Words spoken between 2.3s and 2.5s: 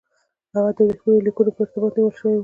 وو.